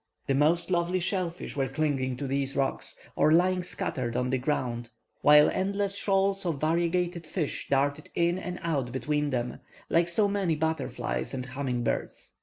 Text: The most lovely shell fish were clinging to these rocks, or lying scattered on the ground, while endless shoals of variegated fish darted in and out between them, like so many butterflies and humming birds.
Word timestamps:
The 0.25 0.33
most 0.33 0.71
lovely 0.71 0.99
shell 0.99 1.29
fish 1.29 1.55
were 1.55 1.67
clinging 1.67 2.17
to 2.17 2.25
these 2.25 2.55
rocks, 2.55 2.97
or 3.15 3.31
lying 3.31 3.61
scattered 3.61 4.17
on 4.17 4.31
the 4.31 4.39
ground, 4.39 4.89
while 5.21 5.47
endless 5.47 5.95
shoals 5.95 6.43
of 6.43 6.59
variegated 6.59 7.27
fish 7.27 7.67
darted 7.69 8.09
in 8.15 8.39
and 8.39 8.59
out 8.63 8.91
between 8.91 9.29
them, 9.29 9.59
like 9.91 10.09
so 10.09 10.27
many 10.27 10.55
butterflies 10.55 11.35
and 11.35 11.45
humming 11.45 11.83
birds. 11.83 12.31